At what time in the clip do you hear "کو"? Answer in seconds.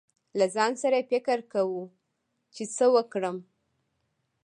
1.51-1.61